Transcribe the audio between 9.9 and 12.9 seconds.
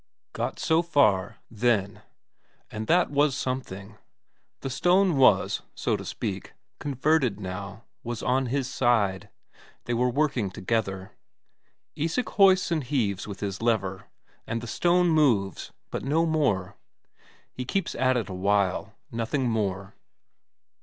were working together. Isak hoists and